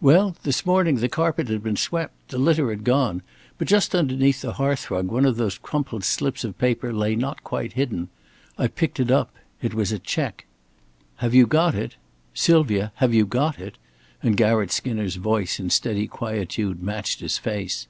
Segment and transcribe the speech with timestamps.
[0.00, 2.28] "Well, this morning the carpet had been swept.
[2.28, 3.22] The litter had gone.
[3.58, 7.42] But just underneath the hearth rug one of those crumpled slips of paper lay not
[7.42, 8.06] quite hidden.
[8.56, 9.34] I picked it up.
[9.60, 10.46] It was a check."
[11.16, 11.96] "Have you got it?
[12.34, 13.74] Sylvia, have you got it?"
[14.22, 17.88] and Garratt Skinner's voice in steady quietude matched his face.